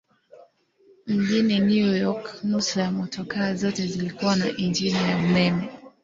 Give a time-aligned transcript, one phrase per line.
[1.07, 5.69] Mjini New York nusu ya motokaa zote zilikuwa na injini ya umeme.